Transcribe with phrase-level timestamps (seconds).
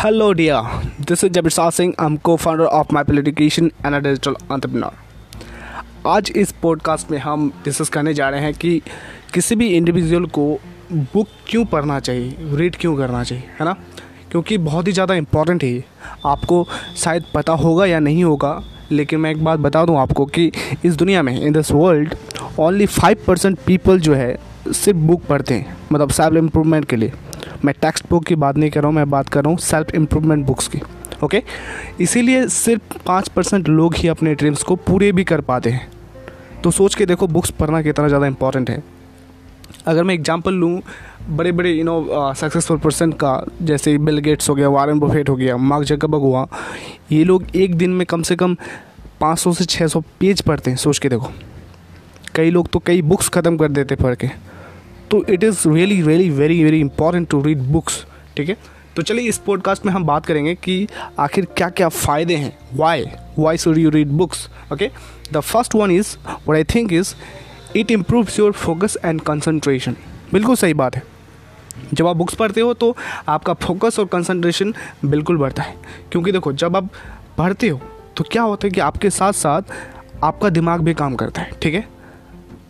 [0.00, 0.62] Hello dear,
[0.98, 1.94] this is Jabir Singh.
[1.98, 4.92] I'm co-founder of My Education and a digital entrepreneur.
[6.06, 8.80] आज इस podcast में हम discuss करने जा रहे हैं कि
[9.34, 10.46] किसी भी इंडिविजुअल को
[10.92, 13.76] बुक क्यों पढ़ना चाहिए रीड क्यों करना चाहिए है ना
[14.30, 15.84] क्योंकि बहुत ही ज़्यादा इंपॉर्टेंट है
[16.26, 18.60] आपको शायद पता होगा या नहीं होगा
[18.92, 20.50] लेकिन मैं एक बात बता दूँ आपको कि
[20.84, 22.14] इस दुनिया में in this world
[22.58, 24.36] only five percent people जो है
[24.68, 27.12] सिर्फ़ बुक पढ़ते हैं मतलब सेल्फ इम्प्रूवमेंट के लिए
[27.64, 29.94] मैं टेक्स्ट बुक की बात नहीं कर रहा हूँ, मैं बात कर रहा हूँ सेल्फ
[29.94, 30.80] इम्प्रूवमेंट बुक्स की
[31.24, 31.42] ओके
[32.00, 35.88] इसीलिए सिर्फ़ पाँच परसेंट लोग ही अपने ड्रीम्स को पूरे भी कर पाते हैं।
[36.62, 38.82] तो सोच के देखो बुक्स पढ़ना कितना ज़्यादा इंपॉर्टेंट है।
[39.86, 40.80] अगर मैं एग्जांपल लूँ
[41.28, 45.36] बड़े बड़े यू नो सक्सेसफुल पर्सन का, जैसे बिल गेट्स हो गया वारन बुफेट हो
[45.36, 46.46] गया मार्क जकबर्ग हुआ,
[47.12, 48.56] ये लोग एक दिन में कम से कम
[49.20, 51.30] 500 से 600 पेज पढ़ते हैं, सोच के देखो।
[52.34, 54.28] कई लोग तो कई बुक्स ख़त्म कर देते पढ़ के।
[55.10, 58.04] तो it is really really very very important to read books
[58.36, 58.56] ठीक है?
[58.96, 60.86] तो चलिए इस पॉडकास्ट में हम बात करेंगे कि
[61.18, 63.04] आखिर क्या क्या फ़ायदे हैं। Why
[63.38, 64.90] why should you read books okay
[65.32, 66.16] the first one is
[66.48, 67.14] what I think is
[67.76, 69.96] it improves your focus and concentration
[70.32, 71.02] बिल्कुल सही बात है।
[71.94, 72.96] जब आप बुक्स पढ़ते हो तो
[73.28, 74.74] आपका फोकस और कंसंट्रेशन
[75.04, 75.74] बिल्कुल बढ़ता है।
[76.12, 76.88] क्योंकि देखो, जब आप
[77.38, 77.80] पढ़ते हो
[78.16, 79.62] तो क्या होता है कि आपके साथ साथ
[80.24, 81.88] आपका दिमाग भी काम करता है, ठीक है?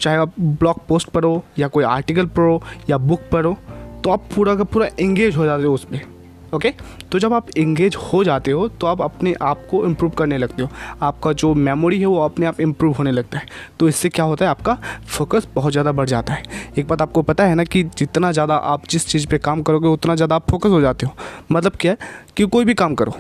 [0.01, 3.57] चाहे आप ब्लॉग पोस्ट पढ़ो या कोई आर्टिकल पढ़ो या बुक पढ़ो
[4.05, 6.09] तो आप पूरा का पूरा एंगेज हो जाते हो उस पर
[6.55, 6.73] ओके
[7.11, 10.63] तो जब आप इंगेज हो जाते हो तो आप अपने आप को इम्प्रूव करने लगते
[10.63, 10.69] हो।
[11.03, 13.47] आपका जो मेमोरी है, वो अपने आप इम्प्रूव होने लगता है।
[13.81, 14.77] तो इससे क्या होता है, आपका
[15.09, 16.43] फोकस बहुत ज़्यादा बढ़ जाता है।
[16.79, 19.89] एक बात आपको पता है ना कि जितना ज़्यादा आप जिस चीज़ पे काम करोगे,
[19.89, 21.13] उतना ज़्यादा आप फोकस हो जाते हो।
[21.53, 21.99] मतलब क्या है
[22.37, 23.15] कि कोई भी काम करो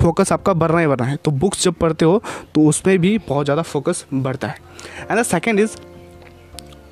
[0.00, 2.22] फोकस आपका बढ़ना ही बढ़ना है। तो बुक्स जब पढ़ते हो
[2.54, 4.58] तो उसमें भी बहुत ज़्यादा फोकस बढ़ता है।
[5.00, 5.76] And the second is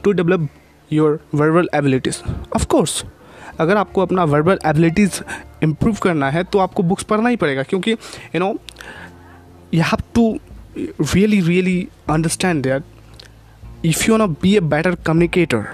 [0.05, 0.48] to develop
[0.91, 2.19] your verbal abilities
[2.56, 3.05] of course
[3.61, 5.20] अगर आपको अपना वर्बल एबिलिटीज़
[5.62, 8.55] इम्प्रूव करना है तो आपको बुक्स पढ़ना ही पड़ेगा, क्योंकि you know
[9.74, 10.39] you have to
[11.14, 12.83] really really understand that
[13.85, 15.64] if you know be a better communicator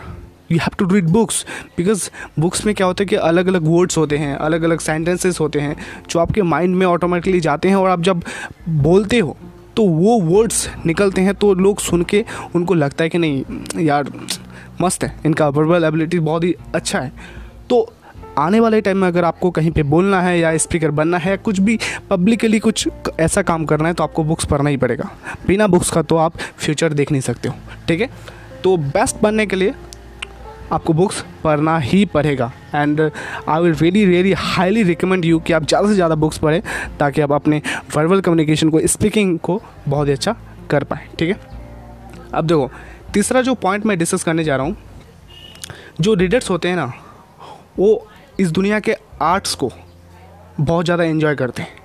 [0.53, 1.45] you have to read books
[1.77, 2.09] because
[2.41, 5.61] books में क्या होता है कि अलग अलग वर्ड्स होते हैं अलग अलग सेंटेंसेस होते
[5.61, 5.77] हैं,
[6.11, 8.23] जो आपके माइंड में ऑटोमेटिकली जाते हैं और आप जब
[8.69, 9.37] बोलते हो
[9.79, 12.25] तो वो वर्ड्स निकलते हैं तो लोग सुन के
[12.55, 13.45] उनको लगता है कि नहीं,
[13.85, 14.11] यार,
[14.81, 17.13] मस्त है, इनका वर्बल एबिलिटी बहुत ही अच्छा है।
[17.71, 17.93] तो
[18.39, 21.61] आने वाले टाइम में अगर आपको कहीं पे बोलना है या स्पीकर बनना है कुछ
[21.61, 21.79] भी
[22.11, 22.89] पब्लिकली कुछ
[23.21, 25.11] ऐसा काम करना है तो आपको बुक्स पढ़ना ही पड़ेगा।
[25.47, 27.55] बिना बुक्स का तो आप फ्यूचर देख नहीं सकते हो,
[27.89, 28.11] ठीक है?
[28.65, 29.75] तो बेस्ट बनने के लिए
[30.73, 33.01] आपको बुक्स पढ़ना ही पड़ेगा। And
[33.49, 36.61] I will really really highly recommend you कि आप ज़्यादा से ज़्यादा बुक्स पढ़ें,
[36.99, 37.63] ताकि आप अपने
[37.97, 40.37] वर्बल कम्युनिकेशन को स्पीकिंग को बहुत ही अच्छा
[40.71, 41.41] कर पाएँ, ठीक है?
[42.35, 42.71] अब देखो,
[43.15, 44.77] तीसरा जो पॉइंट मैं डिस्कस करने जा रहा हूँ,
[46.01, 46.93] जो रीडर्स होते हैं ना,
[47.79, 48.07] वो
[48.41, 49.71] इस दुनिया के आर्ट्स को
[50.61, 51.77] बहुत ज़्यादा इन्जॉय करते हैं।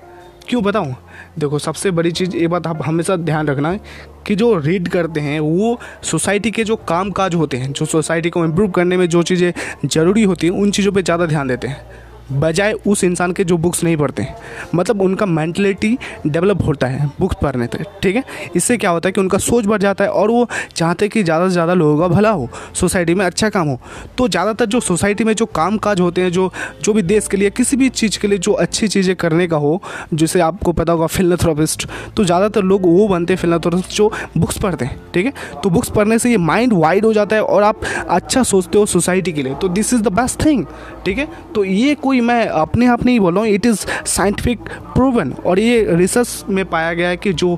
[0.47, 0.95] क्यों बताऊँ?
[1.39, 3.79] देखो, सबसे बड़ी चीज़, ये बात आप हमेशा ध्यान रखना है
[4.27, 8.29] कि जो रीड करते हैं, वो सोसाइटी के जो काम काज होते हैं, जो सोसाइटी
[8.29, 9.53] को इम्प्रूव करने में जो चीज़ें
[9.85, 11.85] ज़रूरी होती हैं, उन चीज़ों पर ज़्यादा ध्यान देते हैं।
[12.33, 14.27] बजाय उस इंसान के जो बुक्स नहीं पढ़ते
[14.75, 18.23] मतलब उनका मैंटलिटी डेवलप होता है बुक्स पढ़ने से, ठीक है?
[18.55, 21.23] इससे क्या होता है कि उनका सोच बढ़ जाता है और वो चाहते हैं कि
[21.23, 23.79] ज़्यादा से ज़्यादा लोगों का भला हो सोसाइटी में अच्छा काम हो।
[24.17, 26.51] तो ज़्यादातर जो सोसाइटी में जो काम काज होते हैं, जो
[26.83, 29.57] जो भी देश के लिए, किसी भी चीज़ के लिए जो अच्छी चीज़ें करने का
[29.57, 29.81] हो,
[30.13, 34.85] जिसे आपको पता होगा फिल्नथ्रोपिस्ट तो ज़्यादातर लोग वो बनते हैं फिल्नथ्रोपिस्ट जो बुक्स पढ़ते
[34.85, 35.33] हैं, ठीक है?
[35.63, 38.85] तो बुक्स पढ़ने से ये माइंड वाइड हो जाता है और आप अच्छा सोचते हो
[38.87, 40.65] सोसाइटी के लिए। तो this is the best thing
[41.05, 41.27] ठीक है?
[41.55, 45.59] तो ये कोई मैं अपने आप नहीं बोल रहा हूँ इट इज़ साइंटिफिक प्रूवन और
[45.59, 47.57] ये रिसर्च में पाया गया है कि जो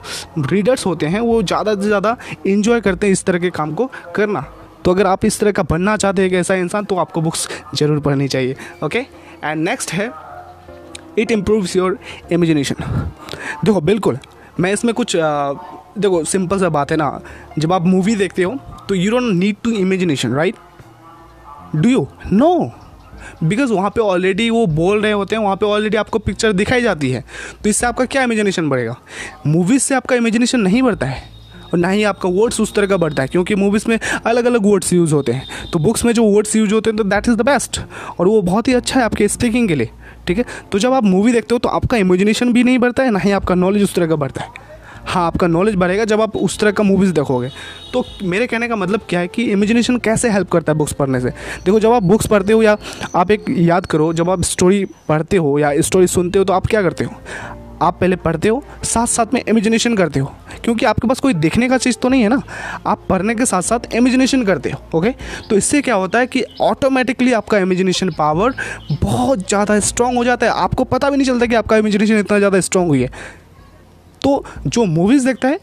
[0.52, 2.16] रीडर्स होते हैं वो ज़्यादा से ज़्यादा
[2.48, 4.46] इन्जॉय करते हैं इस तरह के काम को करना।
[4.86, 8.00] तो अगर आप इस तरह का बनना चाहते हैं ऐसा इंसान तो आपको बुक्स ज़रूर
[8.00, 10.12] पढ़नी चाहिए ओके एंड नेक्स्ट है
[11.20, 11.98] इट इम्प्रूव्स योर
[12.32, 12.76] इमेजिनेशन
[13.66, 14.18] देखो बिल्कुल
[14.60, 15.54] मैं इसमें कुछ आ,
[15.98, 17.20] देखो सिंपल सा बात है ना।
[17.60, 18.56] जब आप मूवी देखते हो
[18.90, 20.56] तो you don't need to imagination right
[21.76, 22.52] do you know
[23.44, 26.82] because वहाँ पे ऑलरेडी वो बोल रहे होते हैं, वहाँ पे ऑलरेडी आपको पिक्चर दिखाई
[26.82, 27.24] जाती है।
[27.64, 28.96] तो इससे आपका क्या इमेजिनेशन बढ़ेगा?
[29.48, 31.24] मूवीज़ से आपका इमेजिनेशन नहीं बढ़ता है।
[31.66, 34.66] और ना ही आपका वर्ड्स उस तरह का बढ़ता है, क्योंकि मूवीज़ में अलग अलग
[34.66, 37.36] वर्ड्स यूज़ होते हैं। तो बुक्स में जो वर्ड्स यूज़ होते हैं तो दैट इज़
[37.36, 37.80] द बेस्ट
[38.20, 39.90] और वो बहुत ही अच्छा है आपके स्पीकिंग के लिए,
[40.28, 40.46] ठीक है?
[40.72, 43.32] तो जब आप मूवी देखते हो तो आपका इमेजिनेशन भी नहीं बढ़ता है, ना ही
[43.32, 44.64] आपका नॉलेज उस तरह का बढ़ता है।
[45.06, 47.50] हाँ आपका नॉलेज बढ़ेगा जब आप उस तरह का मूवीज़ देखोगे।
[47.94, 51.20] तो मेरे कहने का मतलब क्या है कि इमेजिनेशन कैसे हेल्प करता है बुक्स पढ़ने
[51.20, 51.30] से?
[51.66, 52.78] देखो, जब आप बुक्स पढ़ते हो या
[53.16, 56.68] आप एक याद करो, जब आप स्टोरी पढ़ते हो या स्टोरी सुनते हो तो आप
[56.68, 57.14] क्या करते हो?
[57.82, 60.32] आप पहले पढ़ते हो साथ साथ में इमेजिनेशन करते हो।
[60.64, 62.42] क्योंकि आपके पास कोई देखने का चीज़ तो नहीं है ना।
[62.88, 65.12] आप पढ़ने के साथ साथ इमेजिनेशन करते हो ओके
[65.50, 68.54] तो इससे क्या होता है कि ऑटोमेटिकली आपका इमेजिनेशन पावर
[69.02, 72.38] बहुत ज़्यादा स्ट्रांग हो जाता है। आपको पता भी नहीं चलता कि आपका इमेजिनेशन इतना
[72.38, 73.10] ज़्यादा स्ट्रांग हुई है।
[74.26, 75.60] तो जो मूवीज़ देखता है,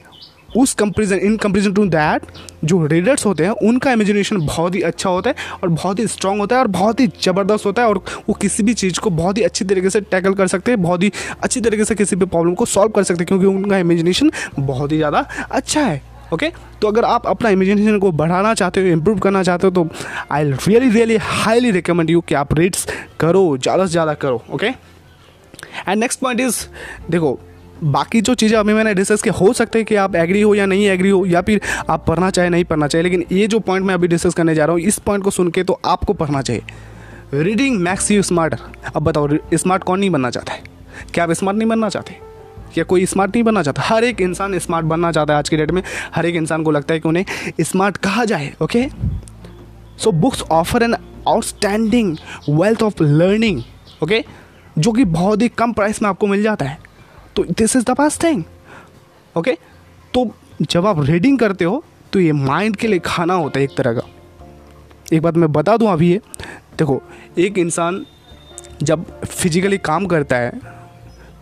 [0.56, 2.22] उस comparison in comparison to that
[2.64, 6.40] जो रीडर्स होते हैं, उनका इमेजिनेशन बहुत ही अच्छा होता है और बहुत ही स्ट्रांग
[6.40, 7.98] होता है और बहुत ही ज़बरदस्त होता है और
[8.28, 11.02] वो किसी भी चीज़ को बहुत ही अच्छी तरीके से टैकल कर सकते हैं, बहुत
[11.02, 11.10] ही
[11.42, 14.92] अच्छी तरीके से किसी भी प्रॉब्लम को सॉल्व कर सकते हैं, क्योंकि उनका इमेजिनेशन बहुत
[14.92, 16.00] ही ज़्यादा अच्छा है
[16.32, 16.58] ओके okay?
[16.80, 19.88] तो अगर आप अपना इमेजिनेशन को बढ़ाना चाहते हो इम्प्रूव करना चाहते हो तो
[20.32, 22.86] I really really highly recommend you कि आप रीड्स
[23.20, 26.66] करो, ज़्यादा से ज़्यादा करो okay and next point is
[27.10, 27.38] देखो
[27.84, 30.66] बाकी जो चीज़ें अभी मैंने डिस्कस किया हो सकते हैं कि आप एग्री हो या
[30.66, 33.86] नहीं एग्री हो, या फिर आप पढ़ना चाहे, नहीं पढ़ना चाहिए लेकिन ये जो पॉइंट
[33.86, 36.42] मैं अभी डिस्कस करने जा रहा हूँ, इस पॉइंट को सुन के तो आपको पढ़ना
[36.42, 36.62] चाहिए।
[37.34, 40.62] रीडिंग मैक्स यू स्मार्टर अब बताओ स्मार्ट कौन नहीं बनना चाहता है?
[41.14, 42.18] क्या आप स्मार्ट नहीं बनना चाहते?
[42.78, 43.82] या कोई स्मार्ट नहीं बनना चाहता?
[43.84, 45.82] हर एक इंसान स्मार्ट बनना चाहता है आज की डेट में।
[46.14, 47.24] हर एक इंसान को लगता है कि उन्हें
[47.62, 48.86] स्मार्ट कहा जाए okay
[49.98, 50.94] so books offer an
[51.28, 52.16] outstanding
[52.50, 53.62] wealth of learning
[54.02, 54.24] okay
[54.78, 56.78] जो कि बहुत ही कम प्राइस में आपको मिल जाता है।
[57.36, 58.42] तो this is the pass thing
[59.36, 59.56] okay
[60.14, 60.30] तो
[60.62, 61.82] जब आप रीडिंग करते हो
[62.12, 64.02] तो ये माइंड के लिए खाना होता है एक तरह का।
[65.12, 66.20] एक बात मैं बता दूँ अभी ये।
[66.78, 67.00] देखो,
[67.38, 68.04] एक इंसान
[68.82, 70.60] जब फिजिकली काम करता है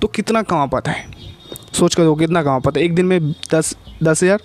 [0.00, 1.04] तो कितना कमा पाता है?
[1.72, 4.40] सोच कर दो कितना कमा पाता है। एक दिन में दस दस हज़ार,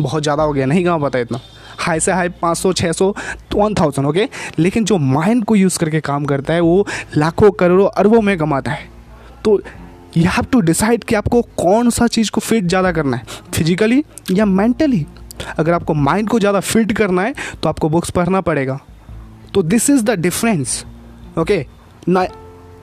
[0.00, 1.40] बहुत ज़्यादा हो गया, नहीं कमा पाता इतना।
[1.78, 3.14] हाई से हाई पाँच सौ छः सौ
[3.54, 4.28] वन थाउज़ेंड ओके
[4.58, 6.86] लेकिन जो माइंड को यूज़ करके काम करता है, वो
[7.16, 8.88] लाखों, करोड़ों अरबों में कमाता है।
[9.44, 9.60] तो
[10.16, 13.24] यू हैव टू डिसाइड कि आपको कौन सा चीज़ को फिट ज़्यादा करना है
[13.54, 14.02] फिजिकली
[14.32, 15.04] या मेंटली
[15.58, 18.78] अगर आपको माइंड को ज़्यादा फिट करना है तो आपको बुक्स पढ़ना पड़ेगा।
[19.54, 20.84] तो this is the difference
[21.38, 21.64] okay
[22.08, 22.26] ना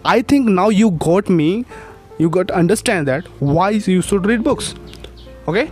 [0.07, 1.49] I think now you got me
[2.21, 4.73] you got understand that why you should read books
[5.49, 5.65] okay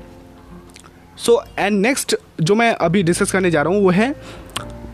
[1.18, 4.12] so and next जो मैं अभी डिस्कस करने जा रहा हूँ, वो है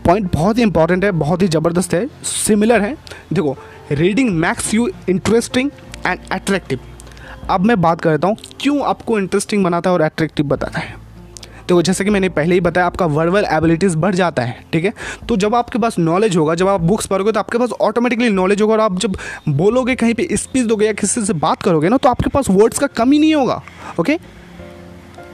[0.06, 2.96] पॉइंट बहुत ही इंपॉर्टेंट है, बहुत ही ज़बरदस्त है सिमिलर है।
[3.32, 3.56] देखो
[3.92, 5.70] reading makes you interesting
[6.08, 6.78] and attractive
[7.50, 10.96] अब मैं बात करता हूँ, क्यों आपको इंटरेस्टिंग बनाता है और अट्रैक्टिव बताता है?
[11.68, 14.92] तो जैसे कि मैंने पहले ही बताया, आपका वर्बल एबिलिटीज़ बढ़ जाता है, ठीक है?
[15.28, 18.62] तो जब आपके पास नॉलेज होगा, जब आप बुक्स पढ़ोगे तो आपके पास ऑटोमेटिकली नॉलेज
[18.62, 19.16] होगा और आप जब
[19.48, 22.78] बोलोगे, कहीं पे स्पीच दोगे या किसी से बात करोगे ना तो आपके पास वर्ड्स
[22.78, 23.60] का कमी नहीं होगा
[24.00, 24.18] ओके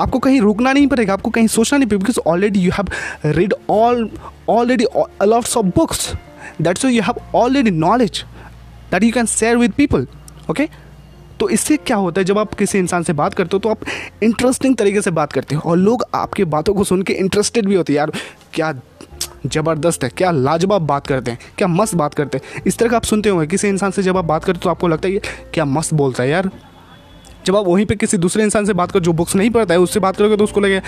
[0.00, 3.54] आपको कहीं रुकना नहीं पड़ेगा, आपको कहीं सोचना नहीं पड़ेगा because already you have read
[3.70, 4.08] all
[4.48, 4.84] already
[5.20, 6.12] a lots of books
[6.62, 8.24] that's you have already knowledge
[8.92, 10.06] that you can share with people
[10.50, 10.68] okay
[11.40, 13.78] तो इससे क्या होता है, जब आप किसी इंसान से बात करते हो तो आप
[14.22, 17.74] इंटरेस्टिंग तरीके से बात करते हो। और लोग आपकी बातों को सुन के इंटरेस्टेड भी
[17.74, 18.12] होते हैं, यार,
[18.54, 18.72] क्या
[19.46, 22.96] ज़बरदस्त है, क्या लाजवाब बात करते हैं, क्या मस्त बात करते हैं। इस तरह का
[22.96, 25.20] आप सुनते होंगे, किसी इंसान से जब आप बात करते हो तो आपको लगता है
[25.54, 26.50] क्या मस्त बोलता है यार।
[27.46, 29.80] जब आप वहीं पे किसी दूसरे इंसान से बात करो, जो बुक्स नहीं पढ़ता है,
[29.80, 30.80] उससे बात करोगे तो उसको लगे,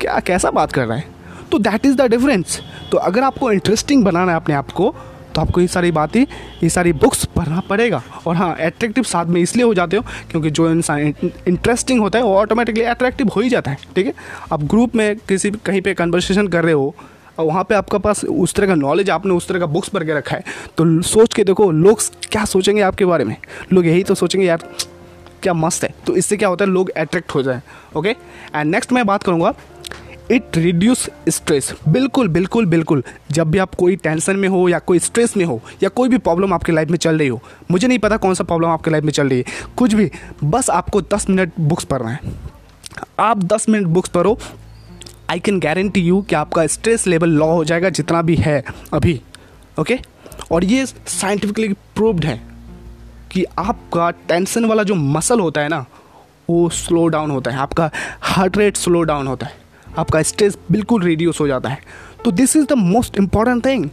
[0.00, 1.04] क्या, कैसा बात कर रहा है?
[1.52, 2.60] तो दैट इज़ द डिफरेंस
[2.90, 4.94] तो अगर आपको इंटरेस्टिंग बनाना है अपने आप को
[5.34, 6.20] तो आपको ये सारी बातें,
[6.62, 10.50] ये सारी बुक्स पढ़ना पड़ेगा। और हाँ एट्रैक्टिव साथ में इसलिए हो जाते हो क्योंकि
[10.50, 11.14] जो इंसान
[11.48, 14.14] इंटरेस्टिंग होता है, वो ऑटोमेटिकली एट्रैक्टिव हो ही जाता है, ठीक है?
[14.52, 16.94] आप ग्रुप में किसी कहीं पर कन्वर्सेशन कर रहे हो,
[17.38, 20.04] और वहाँ पे आपका पास उस तरह का नॉलेज आपने उस तरह का बुक्स पढ़
[20.04, 20.44] के रखा है
[20.78, 22.00] तो सोच के देखो, लोग
[22.30, 23.36] क्या सोचेंगे आपके बारे में?
[23.72, 24.68] लोग यही तो सोचेंगे, यार,
[25.42, 27.60] क्या मस्त है। तो इससे क्या होता है, लोग अट्रैक्ट हो जाए
[27.96, 29.54] ओके एंड नेक्स्ट मैं बात करूँगा
[30.32, 34.98] इट रिड्यूस स्ट्रेस बिल्कुल बिल्कुल बिल्कुल। जब भी आप कोई टेंशन में हो या कोई
[34.98, 37.98] स्ट्रेस में हो या कोई भी प्रॉब्लम आपके लाइफ में चल रही हो, मुझे नहीं
[37.98, 40.10] पता कौन सा प्रॉब्लम आपके लाइफ में चल रही है। कुछ भी,
[40.44, 42.20] बस आपको दस मिनट बुक्स पढ़ना है।
[43.20, 44.38] आप दस मिनट बुक्स पढ़ो।
[45.30, 48.62] आई कैन गारंटी यू कि आपका स्ट्रेस लेवल लो हो जाएगा जितना भी है
[48.92, 49.20] अभी
[49.80, 49.98] ओके
[50.52, 52.40] और ये साइंटिफिकली प्रूव्ड है
[53.32, 55.84] कि आपका टेंशन वाला जो मसल होता है ना,
[56.50, 57.90] वो स्लो डाउन होता है। आपका
[58.22, 59.60] हार्ट रेट स्लो डाउन होता है।
[59.98, 61.78] आपका स्ट्रेस बिल्कुल रिड्यूस हो जाता है।
[62.24, 63.88] तो this is the most important thing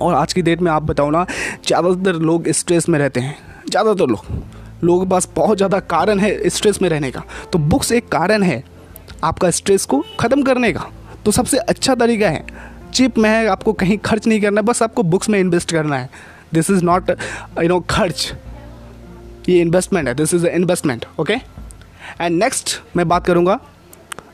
[0.00, 1.24] और आज की डेट में आप बताओ ना,
[1.66, 3.36] ज़्यादातर लोग स्ट्रेस में रहते हैं।
[3.70, 7.92] ज़्यादातर लोग। लोगों के पास बहुत ज़्यादा कारण है स्ट्रेस में रहने का। तो बुक्स
[7.92, 8.62] एक कारण है
[9.24, 10.86] आपका स्ट्रेस को ख़त्म करने का।
[11.24, 12.44] तो सबसे अच्छा तरीका है
[12.92, 16.10] चिप में है, आपको कहीं खर्च नहीं करना, बस आपको बुक्स में इन्वेस्ट करना है।
[16.54, 18.32] This is not you know खर्च।
[19.48, 21.34] ये इन्वेस्टमेंट है। This is a investment okay
[22.20, 23.58] and next मैं बात करूँगा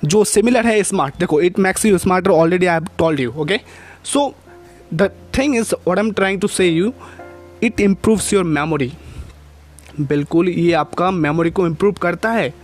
[0.05, 3.61] जो सिमिलर है स्मार्ट देखो it makes you smart already I have told you okay
[4.05, 4.35] so
[4.95, 6.93] the thing is I am trying to say you
[7.63, 8.93] it improves your memory
[10.01, 12.55] बिल्कुल, ये आपका memory को इम्प्रूव करता है।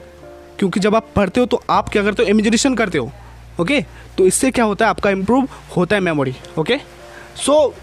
[0.58, 2.28] क्योंकि जब आप पढ़ते हो तो आप क्या करते हो?
[2.28, 3.12] इमेजिनेशन करते हो
[3.60, 4.18] ओके okay?
[4.18, 4.90] तो इससे क्या होता है?
[4.90, 6.76] आपका इम्प्रूव होता है मेमोरी ओके
[7.36, 7.74] सो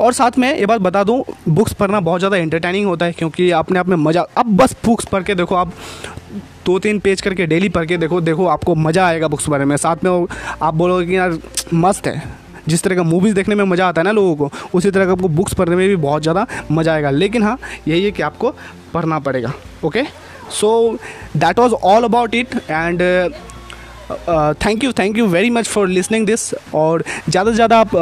[0.00, 3.50] और साथ में ये बात बता दूँ बुक्स पढ़ना बहुत ज़्यादा इंटरटेनिंग होता है क्योंकि
[3.52, 5.72] अपने आप में मज़ा, अब बस बुक्स पढ़ के देखो, आप
[6.66, 9.76] दो तीन पेज करके डेली पढ़ के देखो देखो आपको मज़ा आएगा बुक्स पढ़ने में।
[9.76, 10.26] साथ में
[10.62, 11.38] आप बोलोगे कि यार,
[11.74, 12.22] मस्त है।
[12.68, 15.12] जिस तरह का मूवीज़ देखने में मज़ा आता है ना लोगों को, उसी तरह का
[15.12, 18.50] आपको बुक्स पढ़ने में भी बहुत ज़्यादा मज़ा आएगा। लेकिन हाँ यही है कि आपको
[18.94, 19.52] पढ़ना पड़ेगा
[19.84, 20.02] okay
[20.50, 20.98] so
[21.36, 23.02] that was all about it and
[24.56, 27.96] thank you thank you very much for listening this और ज़्यादा से ज़्यादा आप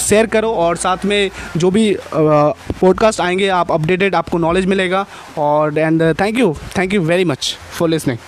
[0.00, 5.06] शेयर करो और साथ में जो भी पॉडकास्ट आएँगे, आप अपडेटेड आपको नॉलेज मिलेगा
[5.38, 8.18] और and thank you thank you very much for listening